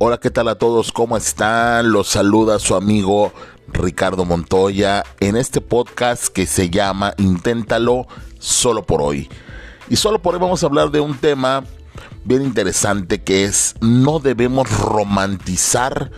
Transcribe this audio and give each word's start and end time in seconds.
Hola, 0.00 0.20
¿qué 0.20 0.30
tal 0.30 0.46
a 0.46 0.54
todos? 0.54 0.92
¿Cómo 0.92 1.16
están? 1.16 1.90
Los 1.90 2.06
saluda 2.06 2.60
su 2.60 2.76
amigo 2.76 3.32
Ricardo 3.66 4.24
Montoya 4.24 5.02
en 5.18 5.36
este 5.36 5.60
podcast 5.60 6.28
que 6.28 6.46
se 6.46 6.70
llama 6.70 7.14
Inténtalo 7.16 8.06
solo 8.38 8.86
por 8.86 9.02
hoy. 9.02 9.28
Y 9.90 9.96
solo 9.96 10.22
por 10.22 10.34
hoy 10.34 10.40
vamos 10.40 10.62
a 10.62 10.66
hablar 10.66 10.92
de 10.92 11.00
un 11.00 11.18
tema 11.18 11.64
bien 12.24 12.42
interesante 12.42 13.24
que 13.24 13.42
es 13.42 13.74
no 13.80 14.20
debemos 14.20 14.70
romantizar 14.70 16.12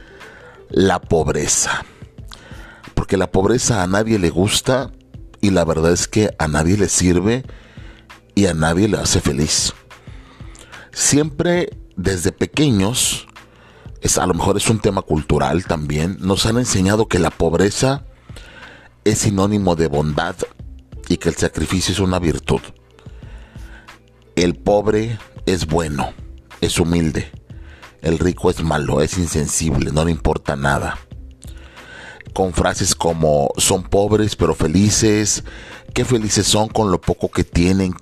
la 0.68 1.00
pobreza. 1.00 1.86
Porque 2.92 3.16
la 3.16 3.32
pobreza 3.32 3.82
a 3.82 3.86
nadie 3.86 4.18
le 4.18 4.28
gusta 4.28 4.90
y 5.40 5.52
la 5.52 5.64
verdad 5.64 5.92
es 5.92 6.06
que 6.06 6.34
a 6.38 6.48
nadie 6.48 6.76
le 6.76 6.90
sirve 6.90 7.46
y 8.34 8.44
a 8.44 8.52
nadie 8.52 8.88
le 8.88 8.98
hace 8.98 9.22
feliz. 9.22 9.72
Siempre 10.92 11.70
desde 11.96 12.30
pequeños 12.30 13.26
es, 14.00 14.18
a 14.18 14.26
lo 14.26 14.34
mejor 14.34 14.56
es 14.56 14.68
un 14.68 14.80
tema 14.80 15.02
cultural 15.02 15.64
también, 15.64 16.16
nos 16.20 16.46
han 16.46 16.58
enseñado 16.58 17.06
que 17.06 17.18
la 17.18 17.30
pobreza 17.30 18.04
es 19.04 19.18
sinónimo 19.18 19.76
de 19.76 19.88
bondad 19.88 20.36
y 21.08 21.16
que 21.16 21.28
el 21.28 21.34
sacrificio 21.34 21.92
es 21.92 22.00
una 22.00 22.18
virtud. 22.18 22.60
El 24.36 24.54
pobre 24.54 25.18
es 25.46 25.66
bueno, 25.66 26.12
es 26.60 26.78
humilde. 26.78 27.30
El 28.00 28.18
rico 28.18 28.50
es 28.50 28.62
malo, 28.62 29.02
es 29.02 29.18
insensible, 29.18 29.92
no 29.92 30.04
le 30.04 30.10
importa 30.10 30.56
nada. 30.56 30.98
Con 32.32 32.54
frases 32.54 32.94
como 32.94 33.50
son 33.58 33.82
pobres 33.82 34.36
pero 34.36 34.54
felices, 34.54 35.44
qué 35.92 36.04
felices 36.04 36.46
son 36.46 36.68
con 36.68 36.90
lo 36.90 37.00
poco 37.00 37.30
que 37.30 37.44
tienen, 37.44 37.94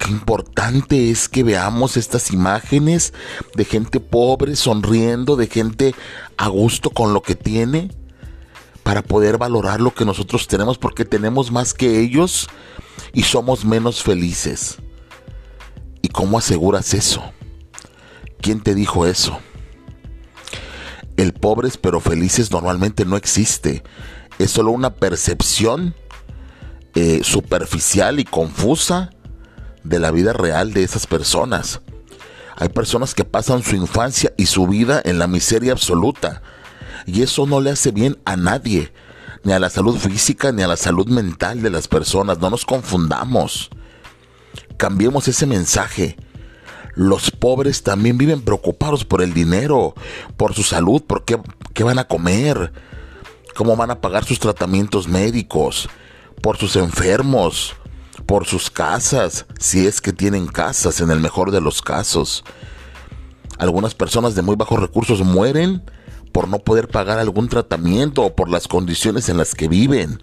qué 0.00 0.10
importante 0.10 1.10
es 1.10 1.28
que 1.28 1.44
veamos 1.44 1.98
estas 1.98 2.32
imágenes 2.32 3.12
de 3.54 3.66
gente 3.66 4.00
pobre 4.00 4.56
sonriendo, 4.56 5.36
de 5.36 5.46
gente 5.46 5.94
a 6.38 6.48
gusto 6.48 6.88
con 6.90 7.12
lo 7.12 7.22
que 7.22 7.34
tiene, 7.34 7.90
para 8.82 9.02
poder 9.02 9.36
valorar 9.36 9.80
lo 9.80 9.92
que 9.94 10.06
nosotros 10.06 10.48
tenemos, 10.48 10.78
porque 10.78 11.04
tenemos 11.04 11.52
más 11.52 11.74
que 11.74 12.00
ellos 12.00 12.48
y 13.12 13.24
somos 13.24 13.66
menos 13.66 14.02
felices. 14.02 14.78
¿Y 16.00 16.08
cómo 16.08 16.38
aseguras 16.38 16.94
eso? 16.94 17.22
¿Quién 18.40 18.62
te 18.62 18.74
dijo 18.74 19.06
eso? 19.06 19.38
El 21.18 21.34
pobres 21.34 21.76
pero 21.76 22.00
felices 22.00 22.50
normalmente 22.50 23.04
no 23.04 23.18
existe. 23.18 23.82
Es 24.38 24.50
solo 24.50 24.70
una 24.70 24.94
percepción 24.94 25.94
eh, 26.94 27.20
superficial 27.22 28.18
y 28.18 28.24
confusa 28.24 29.10
de 29.84 29.98
la 29.98 30.10
vida 30.10 30.32
real 30.32 30.72
de 30.72 30.82
esas 30.82 31.06
personas. 31.06 31.80
Hay 32.56 32.68
personas 32.68 33.14
que 33.14 33.24
pasan 33.24 33.62
su 33.62 33.74
infancia 33.76 34.32
y 34.36 34.46
su 34.46 34.66
vida 34.66 35.00
en 35.04 35.18
la 35.18 35.26
miseria 35.26 35.72
absoluta. 35.72 36.42
Y 37.06 37.22
eso 37.22 37.46
no 37.46 37.60
le 37.60 37.70
hace 37.70 37.90
bien 37.90 38.18
a 38.26 38.36
nadie, 38.36 38.92
ni 39.44 39.52
a 39.52 39.58
la 39.58 39.70
salud 39.70 39.96
física, 39.96 40.52
ni 40.52 40.62
a 40.62 40.68
la 40.68 40.76
salud 40.76 41.06
mental 41.08 41.62
de 41.62 41.70
las 41.70 41.88
personas. 41.88 42.38
No 42.38 42.50
nos 42.50 42.66
confundamos. 42.66 43.70
Cambiemos 44.76 45.26
ese 45.26 45.46
mensaje. 45.46 46.16
Los 46.94 47.30
pobres 47.30 47.82
también 47.82 48.18
viven 48.18 48.42
preocupados 48.42 49.06
por 49.06 49.22
el 49.22 49.32
dinero, 49.32 49.94
por 50.36 50.54
su 50.54 50.62
salud, 50.62 51.02
por 51.02 51.24
qué, 51.24 51.40
qué 51.72 51.82
van 51.82 51.98
a 51.98 52.08
comer, 52.08 52.72
cómo 53.54 53.74
van 53.76 53.90
a 53.90 54.00
pagar 54.02 54.24
sus 54.24 54.38
tratamientos 54.38 55.08
médicos, 55.08 55.88
por 56.42 56.58
sus 56.58 56.76
enfermos, 56.76 57.74
por 58.30 58.46
sus 58.46 58.70
casas, 58.70 59.44
si 59.58 59.88
es 59.88 60.00
que 60.00 60.12
tienen 60.12 60.46
casas 60.46 61.00
en 61.00 61.10
el 61.10 61.18
mejor 61.18 61.50
de 61.50 61.60
los 61.60 61.82
casos. 61.82 62.44
Algunas 63.58 63.96
personas 63.96 64.36
de 64.36 64.42
muy 64.42 64.54
bajos 64.54 64.78
recursos 64.78 65.22
mueren 65.22 65.82
por 66.30 66.46
no 66.46 66.60
poder 66.60 66.86
pagar 66.86 67.18
algún 67.18 67.48
tratamiento 67.48 68.22
o 68.22 68.36
por 68.36 68.48
las 68.48 68.68
condiciones 68.68 69.28
en 69.28 69.36
las 69.36 69.56
que 69.56 69.66
viven. 69.66 70.22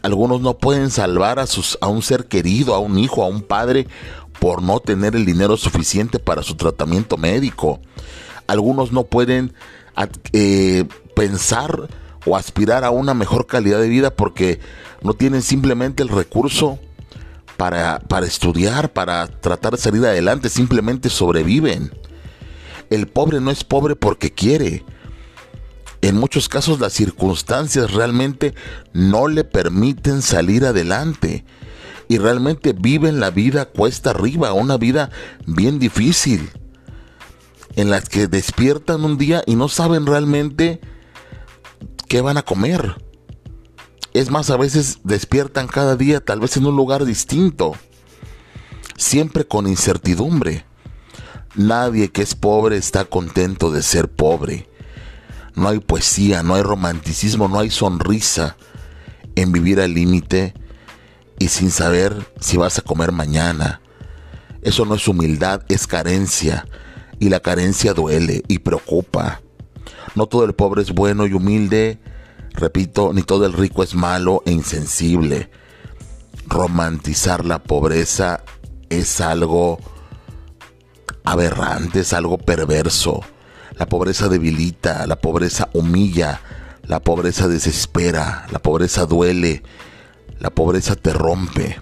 Algunos 0.00 0.40
no 0.40 0.56
pueden 0.56 0.90
salvar 0.90 1.38
a, 1.38 1.46
sus, 1.46 1.76
a 1.82 1.88
un 1.88 2.00
ser 2.00 2.24
querido, 2.24 2.74
a 2.74 2.78
un 2.78 2.98
hijo, 2.98 3.22
a 3.22 3.28
un 3.28 3.42
padre, 3.42 3.86
por 4.40 4.62
no 4.62 4.80
tener 4.80 5.14
el 5.14 5.26
dinero 5.26 5.58
suficiente 5.58 6.18
para 6.18 6.42
su 6.42 6.54
tratamiento 6.54 7.18
médico. 7.18 7.80
Algunos 8.46 8.92
no 8.92 9.04
pueden 9.04 9.52
eh, 10.32 10.86
pensar 11.14 11.86
o 12.24 12.34
aspirar 12.34 12.82
a 12.82 12.90
una 12.90 13.12
mejor 13.12 13.46
calidad 13.46 13.78
de 13.78 13.90
vida 13.90 14.08
porque 14.08 14.58
no 15.02 15.12
tienen 15.12 15.42
simplemente 15.42 16.02
el 16.02 16.08
recurso 16.08 16.78
para, 17.56 18.00
estudiar, 18.26 18.92
para 18.92 19.26
tratar 19.26 19.72
de 19.72 19.78
salir 19.78 20.04
adelante, 20.04 20.48
simplemente 20.48 21.10
sobreviven. 21.10 21.92
El 22.90 23.06
pobre 23.06 23.40
no 23.40 23.50
es 23.50 23.64
pobre 23.64 23.96
porque 23.96 24.32
quiere. 24.32 24.84
En 26.02 26.16
muchos 26.16 26.48
casos 26.48 26.80
las 26.80 26.92
circunstancias 26.92 27.92
realmente 27.92 28.54
no 28.92 29.28
le 29.28 29.44
permiten 29.44 30.22
salir 30.22 30.64
adelante. 30.64 31.44
Y 32.08 32.18
realmente 32.18 32.74
viven 32.74 33.20
la 33.20 33.30
vida 33.30 33.64
cuesta 33.64 34.10
arriba, 34.10 34.52
una 34.52 34.76
vida 34.76 35.10
bien 35.46 35.78
difícil. 35.78 36.50
En 37.76 37.90
las 37.90 38.08
que 38.08 38.28
despiertan 38.28 39.04
un 39.04 39.16
día 39.16 39.42
y 39.46 39.56
no 39.56 39.68
saben 39.68 40.06
realmente 40.06 40.80
qué 42.08 42.20
van 42.20 42.36
a 42.36 42.42
comer. 42.42 43.03
Es 44.14 44.30
más, 44.30 44.48
a 44.50 44.56
veces 44.56 45.00
despiertan 45.02 45.66
cada 45.66 45.96
día 45.96 46.20
tal 46.20 46.38
vez 46.38 46.56
en 46.56 46.66
un 46.66 46.76
lugar 46.76 47.04
distinto, 47.04 47.72
siempre 48.96 49.44
con 49.44 49.66
incertidumbre. 49.66 50.64
Nadie 51.56 52.12
que 52.12 52.22
es 52.22 52.36
pobre 52.36 52.76
está 52.76 53.06
contento 53.06 53.72
de 53.72 53.82
ser 53.82 54.08
pobre. 54.08 54.68
No 55.56 55.68
hay 55.68 55.80
poesía, 55.80 56.44
no 56.44 56.54
hay 56.54 56.62
romanticismo, 56.62 57.48
no 57.48 57.58
hay 57.58 57.70
sonrisa 57.70 58.56
en 59.34 59.50
vivir 59.50 59.80
al 59.80 59.94
límite 59.94 60.54
y 61.40 61.48
sin 61.48 61.72
saber 61.72 62.14
si 62.38 62.56
vas 62.56 62.78
a 62.78 62.82
comer 62.82 63.10
mañana. 63.10 63.80
Eso 64.62 64.84
no 64.84 64.94
es 64.94 65.08
humildad, 65.08 65.62
es 65.68 65.88
carencia. 65.88 66.68
Y 67.18 67.30
la 67.30 67.40
carencia 67.40 67.94
duele 67.94 68.44
y 68.46 68.60
preocupa. 68.60 69.40
No 70.14 70.26
todo 70.28 70.44
el 70.44 70.54
pobre 70.54 70.82
es 70.82 70.92
bueno 70.92 71.26
y 71.26 71.32
humilde 71.32 71.98
Repito, 72.54 73.12
ni 73.12 73.22
todo 73.22 73.46
el 73.46 73.52
rico 73.52 73.82
es 73.82 73.94
malo 73.94 74.42
e 74.46 74.52
insensible. 74.52 75.50
Romantizar 76.46 77.44
la 77.44 77.62
pobreza 77.62 78.44
es 78.88 79.20
algo 79.20 79.78
aberrante, 81.24 82.00
es 82.00 82.12
algo 82.12 82.38
perverso. 82.38 83.20
La 83.76 83.86
pobreza 83.86 84.28
debilita, 84.28 85.06
la 85.06 85.16
pobreza 85.16 85.68
humilla, 85.72 86.40
la 86.84 87.00
pobreza 87.00 87.48
desespera, 87.48 88.46
la 88.52 88.60
pobreza 88.60 89.04
duele, 89.04 89.64
la 90.38 90.50
pobreza 90.50 90.94
te 90.94 91.12
rompe. 91.12 91.80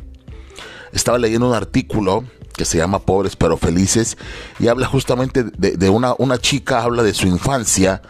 Estaba 0.92 1.18
leyendo 1.18 1.48
un 1.48 1.54
artículo 1.54 2.24
que 2.56 2.64
se 2.64 2.78
llama 2.78 3.00
Pobres 3.00 3.36
pero 3.36 3.56
Felices 3.56 4.16
y 4.58 4.68
habla 4.68 4.86
justamente 4.86 5.42
de, 5.42 5.90
una, 5.90 6.14
una 6.18 6.38
chica, 6.38 6.82
habla 6.82 7.02
de 7.02 7.14
su 7.14 7.26
infancia 7.26 8.02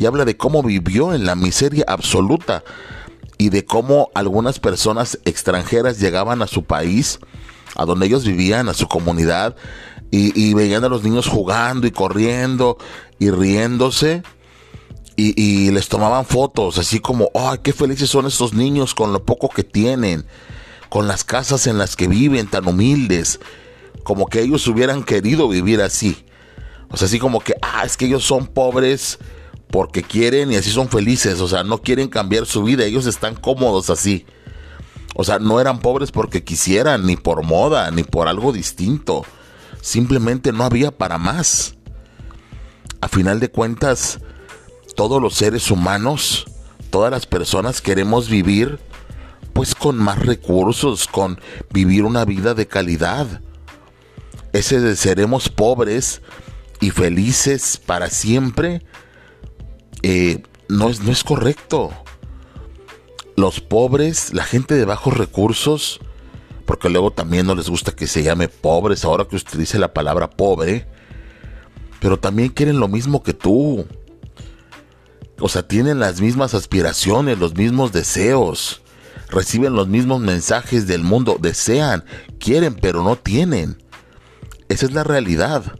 y 0.00 0.06
habla 0.06 0.24
de 0.24 0.34
cómo 0.34 0.62
vivió 0.62 1.12
en 1.12 1.26
la 1.26 1.34
miseria 1.34 1.84
absoluta 1.86 2.64
y 3.36 3.50
de 3.50 3.66
cómo 3.66 4.08
algunas 4.14 4.58
personas 4.58 5.18
extranjeras 5.26 6.00
llegaban 6.00 6.40
a 6.40 6.46
su 6.46 6.64
país, 6.64 7.18
a 7.76 7.84
donde 7.84 8.06
ellos 8.06 8.24
vivían, 8.24 8.70
a 8.70 8.74
su 8.74 8.88
comunidad, 8.88 9.56
y, 10.10 10.54
veían 10.54 10.84
a 10.84 10.88
los 10.88 11.04
niños 11.04 11.28
jugando 11.28 11.86
y 11.86 11.90
corriendo 11.90 12.78
y 13.18 13.30
riéndose. 13.30 14.22
Y, 15.16 15.70
les 15.70 15.90
tomaban 15.90 16.24
fotos, 16.24 16.78
así 16.78 16.98
como, 16.98 17.28
¡ay, 17.34 17.58
qué 17.62 17.74
felices 17.74 18.08
son 18.08 18.26
estos 18.26 18.54
niños 18.54 18.94
con 18.94 19.12
lo 19.12 19.22
poco 19.26 19.50
que 19.50 19.64
tienen! 19.64 20.24
Con 20.88 21.08
las 21.08 21.24
casas 21.24 21.66
en 21.66 21.76
las 21.76 21.94
que 21.94 22.08
viven 22.08 22.46
tan 22.46 22.66
humildes, 22.66 23.38
como 24.02 24.28
que 24.28 24.40
ellos 24.40 24.66
hubieran 24.66 25.04
querido 25.04 25.46
vivir 25.46 25.82
así. 25.82 26.24
O 26.90 26.96
sea, 26.96 27.04
así 27.04 27.18
como 27.18 27.40
que, 27.40 27.54
ah, 27.60 27.82
es 27.84 27.98
que 27.98 28.06
ellos 28.06 28.24
son 28.24 28.46
pobres 28.46 29.18
porque 29.70 30.02
quieren 30.02 30.52
y 30.52 30.56
así 30.56 30.70
son 30.70 30.88
felices, 30.88 31.40
o 31.40 31.48
sea, 31.48 31.62
no 31.62 31.78
quieren 31.78 32.08
cambiar 32.08 32.46
su 32.46 32.62
vida, 32.64 32.84
ellos 32.84 33.06
están 33.06 33.34
cómodos 33.34 33.90
así. 33.90 34.26
O 35.14 35.24
sea, 35.24 35.38
no 35.38 35.60
eran 35.60 35.80
pobres 35.80 36.12
porque 36.12 36.44
quisieran, 36.44 37.06
ni 37.06 37.16
por 37.16 37.44
moda, 37.44 37.90
ni 37.90 38.04
por 38.04 38.28
algo 38.28 38.52
distinto. 38.52 39.24
Simplemente 39.80 40.52
no 40.52 40.64
había 40.64 40.96
para 40.96 41.18
más. 41.18 41.74
A 43.00 43.08
final 43.08 43.40
de 43.40 43.50
cuentas, 43.50 44.20
todos 44.96 45.20
los 45.20 45.34
seres 45.34 45.70
humanos, 45.70 46.46
todas 46.90 47.10
las 47.10 47.26
personas 47.26 47.80
queremos 47.80 48.28
vivir 48.28 48.78
pues 49.52 49.74
con 49.74 49.96
más 49.98 50.18
recursos, 50.18 51.06
con 51.06 51.40
vivir 51.70 52.04
una 52.04 52.24
vida 52.24 52.54
de 52.54 52.66
calidad. 52.66 53.40
Ese 54.52 54.80
de 54.80 54.96
seremos 54.96 55.48
pobres 55.48 56.22
y 56.80 56.90
felices 56.90 57.80
para 57.84 58.10
siempre 58.10 58.82
eh, 60.02 60.42
no, 60.68 60.88
es, 60.88 61.00
no 61.00 61.12
es 61.12 61.24
correcto. 61.24 61.90
Los 63.36 63.60
pobres, 63.60 64.32
la 64.34 64.44
gente 64.44 64.74
de 64.74 64.84
bajos 64.84 65.16
recursos, 65.16 66.00
porque 66.66 66.88
luego 66.88 67.10
también 67.10 67.46
no 67.46 67.54
les 67.54 67.68
gusta 67.68 67.92
que 67.92 68.06
se 68.06 68.22
llame 68.22 68.48
pobres, 68.48 69.04
ahora 69.04 69.26
que 69.26 69.36
utilice 69.36 69.78
la 69.78 69.92
palabra 69.92 70.30
pobre, 70.30 70.86
pero 72.00 72.18
también 72.18 72.50
quieren 72.50 72.78
lo 72.78 72.88
mismo 72.88 73.22
que 73.22 73.34
tú. 73.34 73.86
O 75.40 75.48
sea, 75.48 75.66
tienen 75.66 75.98
las 75.98 76.20
mismas 76.20 76.54
aspiraciones, 76.54 77.38
los 77.38 77.54
mismos 77.54 77.92
deseos, 77.92 78.82
reciben 79.30 79.74
los 79.74 79.88
mismos 79.88 80.20
mensajes 80.20 80.86
del 80.86 81.02
mundo, 81.02 81.38
desean, 81.40 82.04
quieren, 82.38 82.74
pero 82.74 83.02
no 83.02 83.16
tienen. 83.16 83.82
Esa 84.68 84.86
es 84.86 84.92
la 84.92 85.02
realidad. 85.02 85.79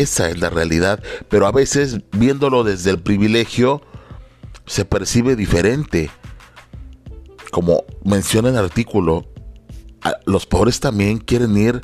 Esa 0.00 0.28
es 0.30 0.38
la 0.38 0.50
realidad. 0.50 1.02
Pero 1.28 1.46
a 1.46 1.52
veces, 1.52 1.98
viéndolo 2.12 2.64
desde 2.64 2.90
el 2.90 3.00
privilegio, 3.00 3.82
se 4.66 4.84
percibe 4.84 5.36
diferente. 5.36 6.10
Como 7.50 7.84
menciona 8.04 8.48
el 8.48 8.56
artículo, 8.56 9.26
los 10.26 10.46
pobres 10.46 10.80
también 10.80 11.18
quieren 11.18 11.56
ir 11.56 11.80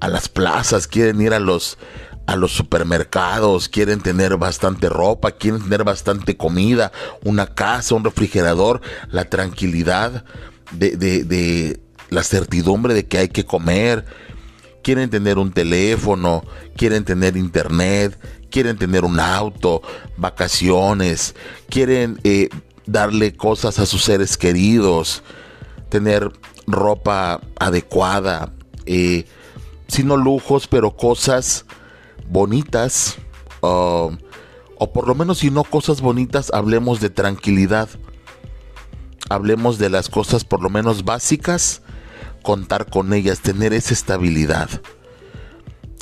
a 0.00 0.08
las 0.08 0.28
plazas, 0.28 0.86
quieren 0.86 1.20
ir 1.20 1.34
a 1.34 1.38
los, 1.38 1.78
a 2.26 2.36
los 2.36 2.52
supermercados, 2.52 3.68
quieren 3.68 4.00
tener 4.00 4.36
bastante 4.36 4.88
ropa, 4.88 5.32
quieren 5.32 5.62
tener 5.62 5.84
bastante 5.84 6.36
comida, 6.36 6.92
una 7.24 7.46
casa, 7.46 7.94
un 7.94 8.04
refrigerador, 8.04 8.80
la 9.10 9.28
tranquilidad 9.28 10.24
de, 10.72 10.96
de 10.96 11.80
la 12.10 12.22
certidumbre 12.22 12.94
de 12.94 13.06
que 13.06 13.18
hay 13.18 13.28
que 13.28 13.44
comer, 13.44 14.04
quieren 14.84 15.08
tener 15.10 15.38
un 15.38 15.50
teléfono, 15.50 16.44
quieren 16.76 17.04
tener 17.04 17.36
internet, 17.36 18.16
quieren 18.50 18.76
tener 18.76 19.04
un 19.04 19.18
auto, 19.18 19.82
vacaciones, 20.16 21.34
quieren 21.70 22.20
eh, 22.22 22.50
darle 22.86 23.34
cosas 23.34 23.78
a 23.78 23.86
sus 23.86 24.04
seres 24.04 24.36
queridos, 24.36 25.24
tener 25.88 26.30
ropa 26.66 27.40
adecuada, 27.58 28.52
eh, 28.84 29.24
sino 29.88 30.18
lujos, 30.18 30.68
pero 30.68 30.94
cosas 30.94 31.64
bonitas, 32.28 33.16
o 33.60 34.12
por 34.92 35.08
lo 35.08 35.14
menos 35.14 35.38
si 35.38 35.50
no 35.50 35.64
cosas 35.64 36.02
bonitas, 36.02 36.50
hablemos 36.52 37.00
de 37.00 37.08
tranquilidad, 37.08 37.88
hablemos 39.30 39.78
de 39.78 39.88
las 39.88 40.10
cosas 40.10 40.44
por 40.44 40.62
lo 40.62 40.68
menos 40.68 41.04
básicas 41.04 41.80
contar 42.44 42.88
con 42.88 43.12
ellas, 43.12 43.40
tener 43.40 43.72
esa 43.72 43.92
estabilidad. 43.92 44.70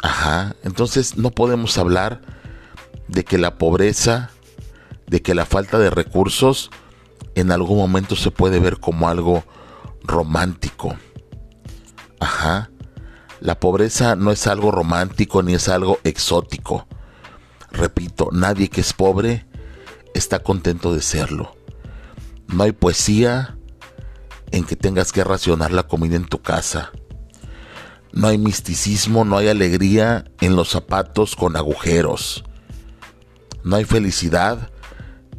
Ajá, 0.03 0.57
entonces 0.63 1.17
no 1.17 1.31
podemos 1.31 1.79
hablar 1.79 2.21
de 3.09 3.25
que 3.25 3.39
la 3.39 3.57
pobreza, 3.57 4.31
de 5.07 5.23
que 5.23 5.35
la 5.35 5.47
falta 5.47 5.79
de 5.79 5.89
recursos 5.89 6.71
en 7.35 7.51
algún 7.51 7.79
momento 7.79 8.17
se 8.17 8.31
puede 8.31 8.59
ver 8.59 8.79
como 8.79 9.09
algo 9.09 9.45
romántico. 10.03 10.97
Ajá, 12.21 12.71
la 13.41 13.59
pobreza 13.59 14.17
no 14.17 14.31
es 14.33 14.47
algo 14.47 14.71
romántico 14.71 15.43
ni 15.43 15.55
es 15.55 15.69
algo 15.69 15.99
exótico. 16.05 16.87
Repito, 17.71 18.29
nadie 18.33 18.69
que 18.69 18.83
es 18.83 18.93
pobre 18.93 19.47
está 20.15 20.41
contento 20.41 20.93
de 20.93 21.01
serlo. 21.01 21.57
No 22.49 22.65
hay 22.65 22.73
poesía, 22.73 23.57
en 24.53 24.65
que 24.65 24.77
tengas 24.77 25.13
que 25.13 25.25
racionar 25.25 25.73
la 25.73 25.89
comida 25.89 26.17
en 26.17 26.27
tu 26.27 26.41
casa. 26.41 26.93
No 28.13 28.29
hay 28.29 28.39
misticismo, 28.39 29.25
no 29.25 29.39
hay 29.39 29.49
alegría 29.49 30.25
en 30.41 30.55
los 30.55 30.69
zapatos 30.69 31.35
con 31.35 31.57
agujeros. 31.57 32.45
No 33.65 33.77
hay 33.77 33.85
felicidad 33.85 34.71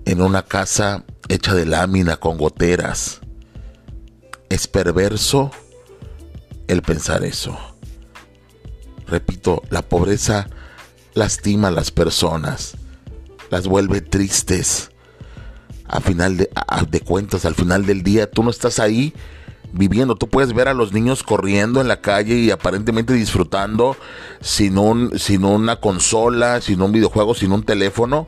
en 0.06 0.22
una 0.22 0.44
casa 0.44 1.06
hecha 1.30 1.54
de 1.54 1.66
lámina 1.66 2.18
con 2.18 2.38
goteras. 2.38 3.22
Es 4.50 4.68
perverso 4.68 5.52
el 6.68 6.82
pensar 6.82 7.24
eso. 7.24 7.58
Repito, 9.08 9.62
la 9.70 9.84
pobreza 9.84 10.48
lastima 11.14 11.68
a 11.68 11.72
las 11.72 11.92
personas, 11.92 12.76
las 13.52 13.68
vuelve 13.68 14.02
tristes, 14.02 14.90
a 15.94 16.02
final 16.02 16.38
de, 16.38 16.50
de 16.90 17.02
cuentas, 17.02 17.46
al 17.46 17.54
final 17.54 17.86
del 17.86 18.02
día, 18.02 18.30
tú 18.30 18.44
no 18.44 18.50
estás 18.50 18.80
ahí 18.80 19.14
viviendo. 19.72 20.16
Tú 20.16 20.28
puedes 20.28 20.52
ver 20.52 20.68
a 20.68 20.74
los 20.74 20.92
niños 20.92 21.22
corriendo 21.22 21.82
en 21.82 21.88
la 21.88 22.02
calle 22.02 22.36
y 22.36 22.50
aparentemente 22.50 23.14
disfrutando 23.14 23.96
sin, 24.42 24.80
un, 24.80 25.18
sin 25.20 25.46
una 25.46 25.76
consola, 25.76 26.62
sin 26.62 26.82
un 26.82 26.92
videojuego, 26.92 27.36
sin 27.36 27.52
un 27.52 27.64
teléfono. 27.64 28.28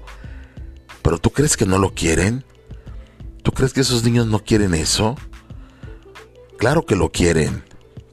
Pero 1.02 1.18
tú 1.18 1.32
crees 1.32 1.58
que 1.58 1.66
no 1.66 1.80
lo 1.80 1.96
quieren? 1.96 2.44
¿Tú 3.42 3.52
crees 3.52 3.74
que 3.74 3.82
esos 3.82 4.04
niños 4.04 4.28
no 4.28 4.44
quieren 4.44 4.76
eso? 4.76 5.16
Claro 6.60 6.86
que 6.86 6.96
lo 6.96 7.12
quieren, 7.12 7.64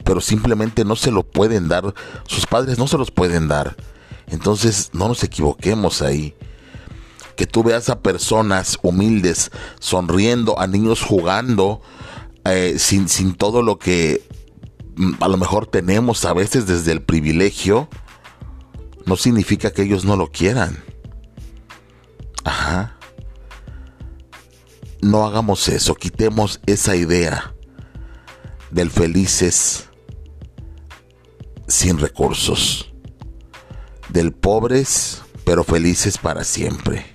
pero 0.02 0.22
simplemente 0.22 0.86
no 0.86 0.96
se 0.96 1.10
lo 1.10 1.24
pueden 1.24 1.68
dar. 1.68 1.94
Sus 2.26 2.46
padres 2.46 2.78
no 2.78 2.88
se 2.88 2.96
los 2.96 3.10
pueden 3.10 3.48
dar. 3.48 3.76
Entonces 4.28 4.88
no 4.94 5.08
nos 5.08 5.22
equivoquemos 5.22 6.00
ahí 6.00 6.34
que 7.36 7.46
tú 7.46 7.62
veas 7.62 7.88
a 7.88 8.00
personas 8.00 8.78
humildes 8.82 9.50
sonriendo, 9.80 10.58
a 10.58 10.66
niños 10.66 11.02
jugando, 11.02 11.80
eh, 12.44 12.76
sin, 12.78 13.08
sin 13.08 13.34
todo 13.34 13.62
lo 13.62 13.78
que 13.78 14.26
mm, 14.96 15.14
a 15.20 15.28
lo 15.28 15.36
mejor 15.36 15.66
tenemos 15.66 16.24
a 16.24 16.32
veces 16.32 16.66
desde 16.66 16.92
el 16.92 17.02
privilegio, 17.02 17.88
no 19.06 19.16
significa 19.16 19.72
que 19.72 19.82
ellos 19.82 20.04
no 20.04 20.16
lo 20.16 20.30
quieran. 20.30 20.82
Ajá. 22.44 22.96
No 25.00 25.26
hagamos 25.26 25.68
eso, 25.68 25.94
quitemos 25.94 26.60
esa 26.66 26.94
idea 26.94 27.54
del 28.70 28.90
felices 28.90 29.88
sin 31.66 31.98
recursos, 31.98 32.92
del 34.08 34.32
pobres 34.32 35.22
pero 35.44 35.64
felices 35.64 36.18
para 36.18 36.44
siempre 36.44 37.11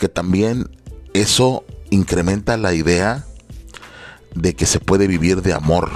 porque 0.00 0.14
también 0.14 0.70
eso 1.12 1.62
incrementa 1.90 2.56
la 2.56 2.72
idea 2.72 3.26
de 4.34 4.54
que 4.54 4.64
se 4.64 4.80
puede 4.80 5.06
vivir 5.06 5.42
de 5.42 5.52
amor. 5.52 5.90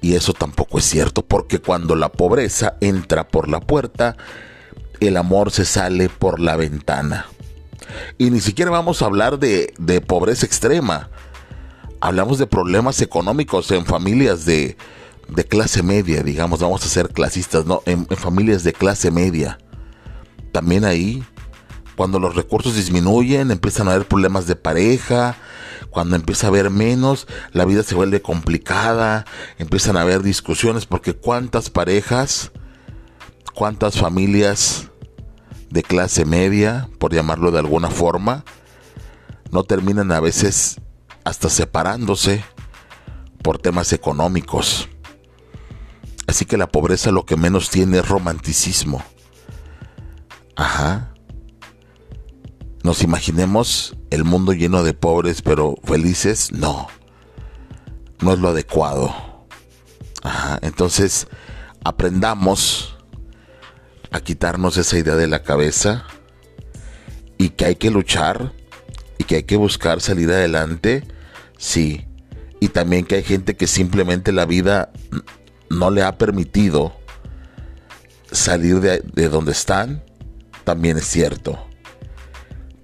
Y 0.00 0.16
eso 0.16 0.32
tampoco 0.32 0.80
es 0.80 0.84
cierto, 0.84 1.24
porque 1.24 1.60
cuando 1.60 1.94
la 1.94 2.10
pobreza 2.10 2.74
entra 2.80 3.28
por 3.28 3.48
la 3.48 3.60
puerta, 3.60 4.16
el 4.98 5.16
amor 5.16 5.52
se 5.52 5.64
sale 5.64 6.08
por 6.08 6.40
la 6.40 6.56
ventana. 6.56 7.26
Y 8.18 8.30
ni 8.30 8.40
siquiera 8.40 8.72
vamos 8.72 9.02
a 9.02 9.04
hablar 9.04 9.38
de, 9.38 9.72
pobreza 10.04 10.44
extrema. 10.44 11.10
Hablamos 12.00 12.38
de 12.38 12.48
problemas 12.48 13.00
económicos 13.00 13.70
en 13.70 13.86
familias 13.86 14.46
de, 14.46 14.76
clase 15.48 15.84
media, 15.84 16.24
digamos, 16.24 16.58
vamos 16.58 16.84
a 16.84 16.88
ser 16.88 17.10
clasistas, 17.10 17.66
¿no? 17.66 17.84
en 17.86 18.04
familias 18.08 18.64
de 18.64 18.72
clase 18.72 19.12
media. 19.12 19.60
También 20.50 20.84
ahí 20.84 21.22
cuando 21.98 22.20
los 22.20 22.36
recursos 22.36 22.76
disminuyen, 22.76 23.50
empiezan 23.50 23.88
a 23.88 23.94
haber 23.94 24.06
problemas 24.06 24.46
de 24.46 24.54
pareja, 24.54 25.34
cuando 25.90 26.14
empieza 26.14 26.46
a 26.46 26.50
haber 26.50 26.70
menos, 26.70 27.26
la 27.50 27.64
vida 27.64 27.82
se 27.82 27.96
vuelve 27.96 28.22
complicada, 28.22 29.24
empiezan 29.58 29.96
a 29.96 30.02
haber 30.02 30.22
discusiones, 30.22 30.86
porque 30.86 31.14
cuántas 31.14 31.70
parejas, 31.70 32.52
cuántas 33.52 33.98
familias 33.98 34.92
de 35.70 35.82
clase 35.82 36.24
media, 36.24 36.88
por 37.00 37.12
llamarlo 37.12 37.50
de 37.50 37.58
alguna 37.58 37.90
forma, 37.90 38.44
no 39.50 39.64
terminan 39.64 40.12
a 40.12 40.20
veces 40.20 40.80
hasta 41.24 41.50
separándose 41.50 42.44
por 43.42 43.58
temas 43.58 43.92
económicos. 43.92 44.88
Así 46.28 46.44
que 46.44 46.58
la 46.58 46.68
pobreza 46.68 47.10
lo 47.10 47.26
que 47.26 47.36
menos 47.36 47.70
tiene 47.70 47.98
es 47.98 48.08
romanticismo. 48.08 49.02
Ajá. 50.54 51.12
Nos 52.82 53.02
imaginemos 53.02 53.96
el 54.10 54.24
mundo 54.24 54.52
lleno 54.52 54.82
de 54.82 54.94
pobres 54.94 55.42
pero 55.42 55.76
felices, 55.84 56.52
no. 56.52 56.88
No 58.20 58.32
es 58.32 58.38
lo 58.38 58.48
adecuado. 58.48 59.14
entonces, 60.62 61.28
aprendamos 61.84 62.96
a 64.10 64.20
quitarnos 64.20 64.76
esa 64.76 64.98
idea 64.98 65.16
de 65.16 65.26
la 65.26 65.42
cabeza 65.42 66.04
y 67.36 67.50
que 67.50 67.66
hay 67.66 67.76
que 67.76 67.90
luchar 67.90 68.52
y 69.18 69.24
que 69.24 69.36
hay 69.36 69.42
que 69.44 69.56
buscar 69.56 70.00
salir 70.00 70.30
adelante, 70.30 71.04
sí. 71.56 72.06
Y 72.60 72.68
también 72.68 73.04
que 73.04 73.16
hay 73.16 73.22
gente 73.22 73.56
que 73.56 73.66
simplemente 73.66 74.32
la 74.32 74.46
vida 74.46 74.90
no 75.70 75.90
le 75.90 76.02
ha 76.02 76.18
permitido 76.18 76.96
salir 78.32 78.80
de, 78.80 79.00
de 79.00 79.28
donde 79.28 79.52
están, 79.52 80.02
también 80.64 80.98
es 80.98 81.06
cierto. 81.06 81.67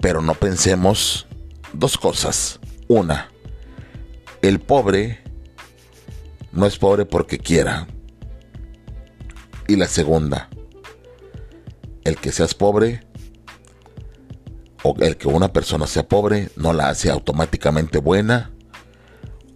Pero 0.04 0.20
no 0.20 0.34
pensemos 0.34 1.26
dos 1.72 1.96
cosas. 1.96 2.60
Una, 2.88 3.30
el 4.42 4.60
pobre 4.60 5.24
no 6.52 6.66
es 6.66 6.76
pobre 6.76 7.06
porque 7.06 7.38
quiera. 7.38 7.86
Y 9.66 9.76
la 9.76 9.86
segunda, 9.86 10.50
el 12.04 12.18
que 12.18 12.32
seas 12.32 12.52
pobre 12.52 13.06
o 14.82 14.94
el 15.00 15.16
que 15.16 15.26
una 15.26 15.54
persona 15.54 15.86
sea 15.86 16.06
pobre 16.06 16.50
no 16.54 16.74
la 16.74 16.90
hace 16.90 17.10
automáticamente 17.10 17.96
buena 17.96 18.50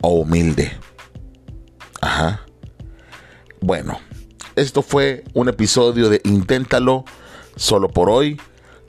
o 0.01 0.15
humilde. 0.15 0.73
Ajá. 2.01 2.47
Bueno, 3.61 3.99
esto 4.57 4.81
fue 4.81 5.25
un 5.35 5.51
episodio 5.51 6.09
de 6.09 6.23
Inténtalo 6.25 7.05
solo 7.55 7.91
por 7.91 8.09
hoy. 8.09 8.41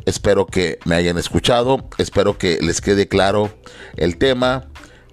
Espero 0.10 0.48
que 0.48 0.80
me 0.86 0.96
hayan 0.96 1.20
escuchado, 1.20 1.88
espero 2.00 2.40
que 2.40 2.58
les 2.64 2.82
quede 2.82 3.08
claro 3.08 3.54
el 3.96 4.18
tema, 4.18 4.68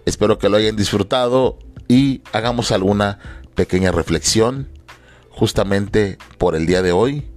espero 0.06 0.38
que 0.38 0.48
lo 0.48 0.56
hayan 0.56 0.74
disfrutado 0.74 1.58
y 1.86 2.22
hagamos 2.32 2.72
alguna 2.72 3.18
pequeña 3.54 3.92
reflexión 3.92 4.70
justamente 5.28 6.16
por 6.38 6.56
el 6.56 6.64
día 6.64 6.80
de 6.80 6.92
hoy 6.92 7.30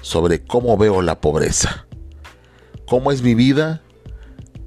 sobre 0.00 0.42
cómo 0.42 0.76
veo 0.76 1.00
la 1.00 1.20
pobreza, 1.20 1.86
cómo 2.88 3.12
es 3.12 3.22
mi 3.22 3.36
vida 3.36 3.84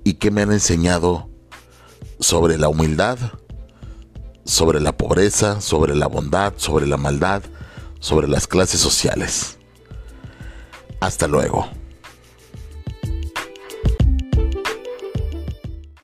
y 0.05 0.13
qué 0.13 0.31
me 0.31 0.43
han 0.43 0.53
enseñado 0.53 1.29
sobre 2.21 2.57
la 2.57 2.69
humildad, 2.69 3.17
sobre 4.45 4.79
la 4.79 4.95
pobreza, 4.95 5.59
sobre 5.59 5.93
la 5.93 6.07
bondad, 6.07 6.53
sobre 6.55 6.87
la 6.87 6.95
maldad, 6.95 7.43
sobre 7.99 8.29
las 8.29 8.47
clases 8.47 8.79
sociales. 8.79 9.57
Hasta 11.01 11.27
luego. 11.27 11.78